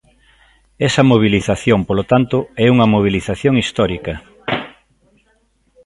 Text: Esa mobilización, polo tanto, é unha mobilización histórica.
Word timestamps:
Esa 0.87 1.01
mobilización, 1.11 1.79
polo 1.87 2.03
tanto, 2.11 2.37
é 2.65 2.67
unha 2.73 2.89
mobilización 2.93 3.53
histórica. 3.61 4.13